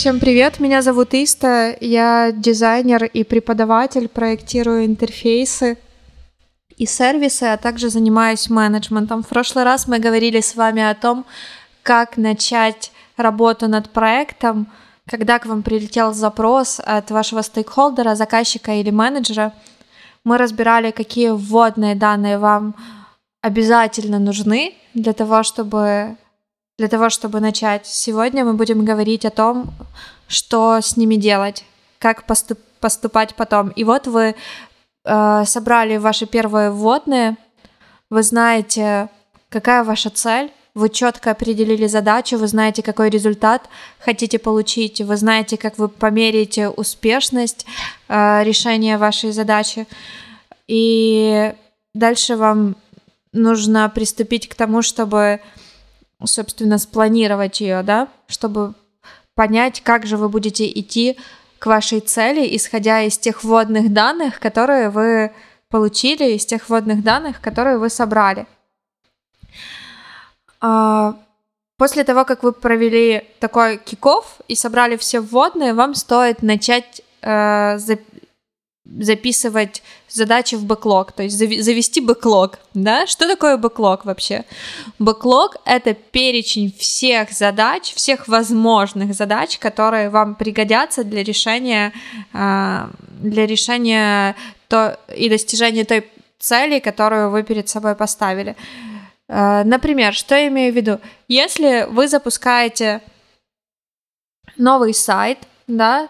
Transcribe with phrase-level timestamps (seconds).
[0.00, 5.76] Всем привет, меня зовут Иста, я дизайнер и преподаватель, проектирую интерфейсы
[6.78, 9.22] и сервисы, а также занимаюсь менеджментом.
[9.22, 11.26] В прошлый раз мы говорили с вами о том,
[11.82, 14.68] как начать работу над проектом,
[15.06, 19.52] когда к вам прилетел запрос от вашего стейкхолдера, заказчика или менеджера.
[20.24, 22.74] Мы разбирали, какие вводные данные вам
[23.42, 26.16] обязательно нужны для того, чтобы
[26.80, 27.86] для того, чтобы начать.
[27.86, 29.70] Сегодня мы будем говорить о том,
[30.28, 31.66] что с ними делать,
[31.98, 33.68] как поступ поступать потом.
[33.68, 34.34] И вот вы
[35.04, 37.36] э, собрали ваши первые вводные,
[38.08, 39.10] вы знаете,
[39.50, 45.58] какая ваша цель, вы четко определили задачу, вы знаете, какой результат хотите получить, вы знаете,
[45.58, 47.66] как вы померяете успешность
[48.08, 49.86] э, решения вашей задачи.
[50.66, 51.52] И
[51.92, 52.76] дальше вам
[53.34, 55.40] нужно приступить к тому, чтобы,
[56.24, 58.74] собственно, спланировать ее, да, чтобы
[59.34, 61.16] понять, как же вы будете идти
[61.58, 65.32] к вашей цели, исходя из тех вводных данных, которые вы
[65.68, 68.46] получили, из тех вводных данных, которые вы собрали.
[70.60, 71.16] А,
[71.76, 77.78] после того, как вы провели такой киков и собрали все вводные, вам стоит начать э,
[78.98, 83.06] записывать задачи в бэклог, то есть завести бэклог, да?
[83.06, 84.44] Что такое бэклог вообще?
[84.98, 91.92] Бэклог— это перечень всех задач, всех возможных задач, которые вам пригодятся для решения,
[92.32, 94.34] а, для решения
[94.68, 98.56] то, и достижения той цели, которую вы перед собой поставили.
[99.28, 100.98] А, например, что я имею в виду?
[101.28, 103.00] Если вы запускаете
[104.56, 106.08] новый сайт, да,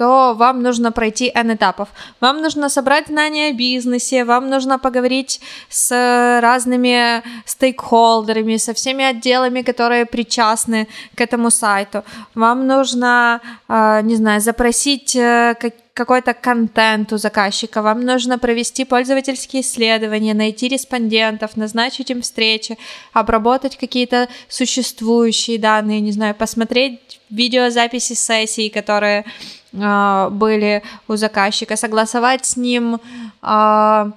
[0.00, 1.88] то вам нужно пройти N этапов.
[2.20, 9.60] Вам нужно собрать знания о бизнесе, вам нужно поговорить с разными стейкхолдерами, со всеми отделами,
[9.60, 12.02] которые причастны к этому сайту.
[12.34, 15.54] Вам нужно, а, не знаю, запросить э,
[15.92, 22.78] какой-то контент у заказчика, вам нужно провести пользовательские исследования, найти респондентов, назначить им встречи,
[23.12, 29.24] обработать какие-то существующие данные, не знаю, посмотреть видеозаписи сессий, которые
[29.72, 33.00] были у заказчика, согласовать с ним
[33.42, 34.10] э,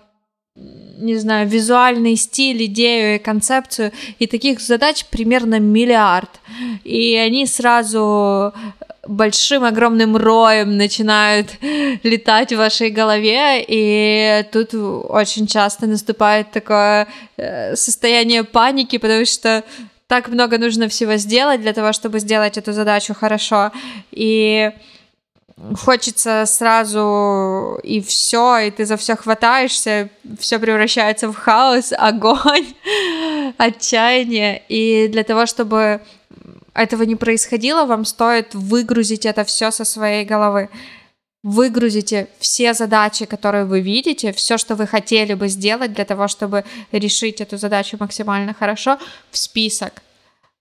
[0.56, 6.30] не знаю, визуальный стиль, идею и концепцию, и таких задач примерно миллиард.
[6.84, 8.54] И они сразу
[9.08, 11.48] большим огромным роем начинают
[12.04, 19.64] летать в вашей голове, и тут очень часто наступает такое э, состояние паники, потому что
[20.08, 23.72] так много нужно всего сделать для того, чтобы сделать эту задачу хорошо,
[24.12, 24.72] и
[25.76, 30.10] хочется сразу и все, и ты за все хватаешься,
[30.40, 32.74] все превращается в хаос, огонь,
[33.58, 36.02] отчаяние, и для того, чтобы
[36.74, 40.70] этого не происходило, вам стоит выгрузить это все со своей головы.
[41.44, 46.64] Выгрузите все задачи, которые вы видите, все, что вы хотели бы сделать для того, чтобы
[46.92, 48.98] решить эту задачу максимально хорошо,
[49.30, 50.02] в список.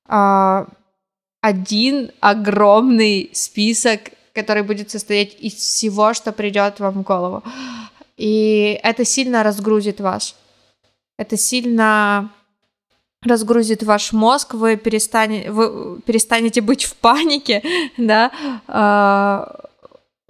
[0.06, 0.66] А,
[1.40, 7.42] один огромный список, который будет состоять из всего, что придет вам в голову.
[8.16, 10.34] И это сильно разгрузит вас.
[11.18, 12.30] Это сильно
[13.22, 17.62] разгрузит ваш мозг, вы, перестане, вы перестанете быть в панике,
[17.96, 18.30] да,
[18.66, 19.60] а,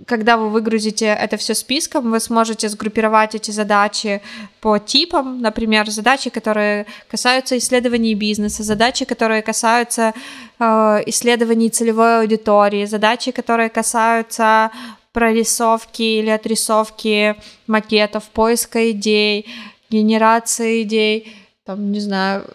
[0.06, 4.20] когда вы выгрузите это все списком, вы сможете сгруппировать эти задачи
[4.60, 10.14] по типам, например, задачи, которые касаются исследований бизнеса, задачи, которые касаются
[10.58, 10.64] э,
[11.06, 14.70] исследований целевой аудитории, задачи, которые касаются
[15.12, 17.36] прорисовки или отрисовки
[17.66, 19.46] макетов, поиска идей,
[19.90, 22.46] генерации идей, там, не знаю,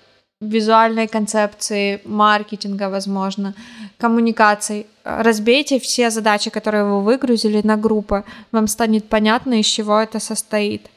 [0.42, 3.56] визуальной концепции, маркетинга, возможно,
[3.98, 4.86] коммуникаций.
[5.04, 8.24] Разбейте все задачи, которые вы выгрузили на группы.
[8.52, 10.90] Вам станет понятно, из чего это состоит.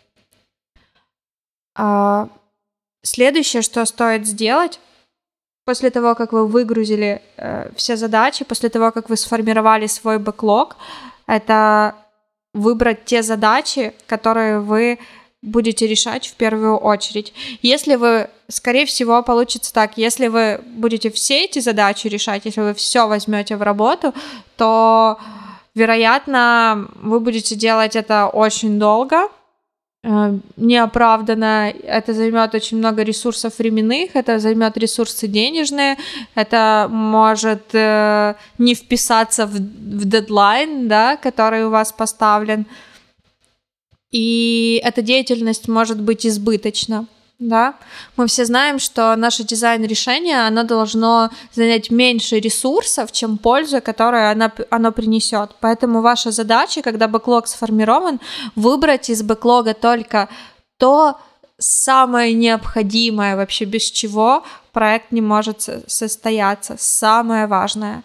[1.74, 2.28] А,
[3.02, 4.80] следующее, что стоит сделать,
[5.64, 10.76] после того, как вы выгрузили э, все задачи, после того, как вы сформировали свой бэклог,
[11.26, 11.94] это
[12.52, 14.98] выбрать те задачи, которые вы
[15.42, 17.32] будете решать в первую очередь.
[17.62, 22.74] Если вы, скорее всего, получится так, если вы будете все эти задачи решать, если вы
[22.74, 24.12] все возьмете в работу,
[24.56, 25.18] то,
[25.74, 29.28] вероятно, вы будете делать это очень долго,
[30.02, 35.96] э, неоправданно, это займет очень много ресурсов временных, это займет ресурсы денежные,
[36.34, 42.66] это может э, не вписаться в, в дедлайн, да, который у вас поставлен,
[44.10, 47.06] и эта деятельность может быть избыточна.
[47.38, 47.74] да,
[48.16, 54.52] мы все знаем, что наше дизайн-решение, оно должно занять меньше ресурсов, чем пользу, которую оно,
[54.68, 55.56] оно принесет.
[55.60, 58.20] Поэтому ваша задача, когда бэклог сформирован,
[58.56, 60.28] выбрать из бэклога только
[60.76, 61.16] то
[61.58, 68.02] самое необходимое, вообще без чего проект не может состояться, самое важное.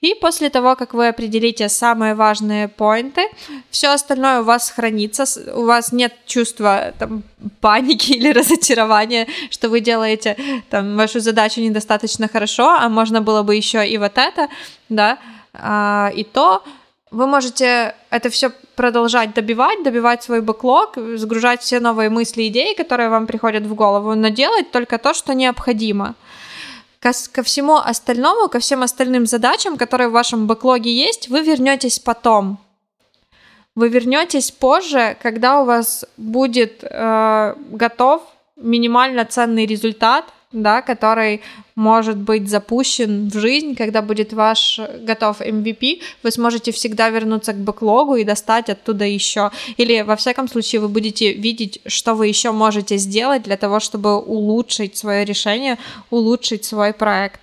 [0.00, 3.28] И после того, как вы определите самые важные поинты,
[3.70, 5.24] все остальное у вас хранится,
[5.54, 7.22] у вас нет чувства там,
[7.60, 10.36] паники или разочарования, что вы делаете
[10.70, 14.48] там, вашу задачу недостаточно хорошо, а можно было бы еще и вот это,
[14.88, 15.18] да,
[15.52, 16.62] а, и то
[17.10, 23.10] вы можете это все продолжать добивать, добивать свой бэклог, загружать все новые мысли, идеи, которые
[23.10, 26.14] вам приходят в голову, но делать только то, что необходимо
[27.00, 31.98] ко, ко всему остальному, ко всем остальным задачам, которые в вашем бэклоге есть, вы вернетесь
[31.98, 32.58] потом.
[33.74, 38.22] Вы вернетесь позже, когда у вас будет э, готов
[38.56, 41.42] минимально ценный результат, да, который
[41.76, 47.56] может быть запущен в жизнь, когда будет ваш готов MVP, вы сможете всегда вернуться к
[47.56, 49.50] бэклогу и достать оттуда еще.
[49.76, 54.18] Или, во всяком случае, вы будете видеть, что вы еще можете сделать для того, чтобы
[54.18, 55.78] улучшить свое решение,
[56.10, 57.40] улучшить свой проект.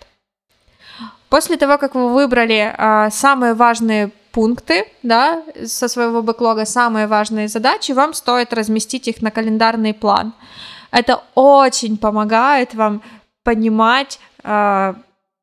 [1.29, 7.47] После того, как вы выбрали а, самые важные пункты, да, со своего бэклога, самые важные
[7.47, 10.33] задачи, вам стоит разместить их на календарный план.
[10.91, 13.01] Это очень помогает вам
[13.43, 14.93] понимать э,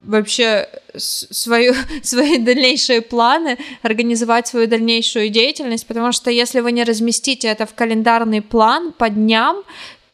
[0.00, 7.48] вообще свою, свои дальнейшие планы, организовать свою дальнейшую деятельность, потому что если вы не разместите
[7.48, 9.64] это в календарный план по дням,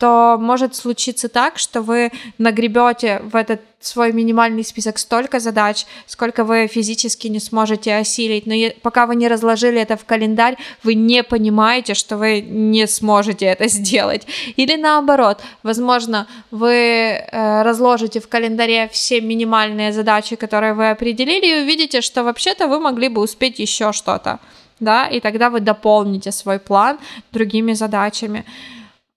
[0.01, 6.45] то может случиться так, что вы нагребете в этот свой минимальный список столько задач, сколько
[6.45, 8.47] вы физически не сможете осилить.
[8.47, 13.45] Но пока вы не разложили это в календарь, вы не понимаете, что вы не сможете
[13.45, 14.27] это сделать.
[14.57, 21.63] Или наоборот, возможно, вы э, разложите в календаре все минимальные задачи, которые вы определили, и
[21.63, 24.41] увидите, что вообще-то вы могли бы успеть еще что-то.
[24.79, 26.99] Да, и тогда вы дополните свой план
[27.33, 28.47] другими задачами.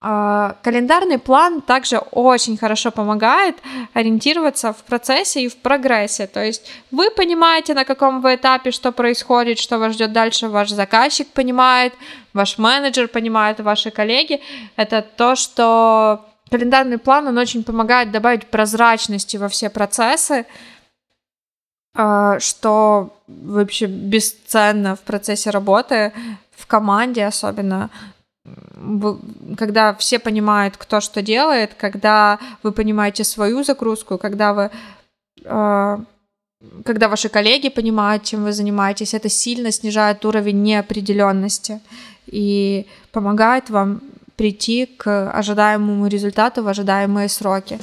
[0.06, 3.56] А, календарный план также очень хорошо помогает
[3.94, 6.26] ориентироваться в процессе и в прогрессе.
[6.26, 10.68] То есть вы понимаете, на каком вы этапе, что происходит, что вас ждет дальше, ваш
[10.68, 11.94] заказчик понимает,
[12.34, 14.42] ваш менеджер понимает, ваши коллеги.
[14.76, 20.44] Это то, что календарный план, он очень помогает добавить прозрачности во все процессы,
[21.96, 26.12] а, что вообще бесценно в процессе работы,
[26.54, 27.88] в команде особенно
[29.56, 34.70] когда все понимают, кто что делает, когда вы понимаете свою загрузку, когда вы
[35.44, 35.98] э,
[36.84, 41.80] когда ваши коллеги понимают, чем вы занимаетесь, это сильно снижает уровень неопределенности
[42.26, 44.00] и помогает вам
[44.36, 47.78] прийти к ожидаемому результату в ожидаемые сроки.